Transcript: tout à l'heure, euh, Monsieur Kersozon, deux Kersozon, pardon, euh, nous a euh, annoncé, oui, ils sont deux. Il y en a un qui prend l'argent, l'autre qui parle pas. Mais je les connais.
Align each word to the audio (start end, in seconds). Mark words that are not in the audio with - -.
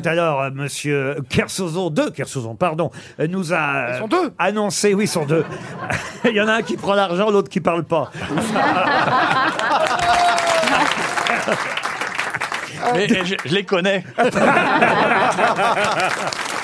tout 0.00 0.08
à 0.08 0.14
l'heure, 0.14 0.40
euh, 0.40 0.50
Monsieur 0.52 1.16
Kersozon, 1.28 1.90
deux 1.90 2.10
Kersozon, 2.10 2.54
pardon, 2.54 2.90
euh, 3.18 3.26
nous 3.26 3.52
a 3.52 4.00
euh, 4.00 4.30
annoncé, 4.38 4.94
oui, 4.94 5.04
ils 5.04 5.08
sont 5.08 5.26
deux. 5.26 5.44
Il 6.24 6.32
y 6.32 6.40
en 6.40 6.48
a 6.48 6.54
un 6.54 6.62
qui 6.62 6.76
prend 6.76 6.94
l'argent, 6.94 7.30
l'autre 7.30 7.48
qui 7.48 7.60
parle 7.60 7.84
pas. 7.84 8.10
Mais 12.94 13.06
je 13.08 13.54
les 13.54 13.64
connais. 13.64 14.04